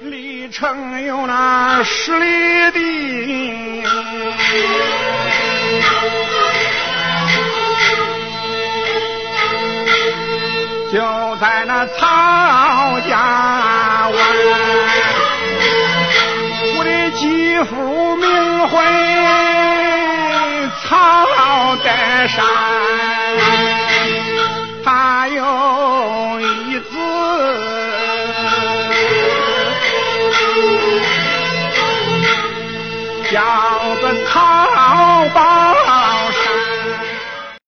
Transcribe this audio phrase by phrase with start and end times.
[0.00, 3.82] 离城有那十里地，
[10.92, 14.14] 就在那曹家湾，
[16.76, 18.78] 我的继父名讳
[20.86, 21.88] 曹德
[22.28, 22.44] 山，
[33.30, 33.42] 想
[34.00, 34.53] 着他。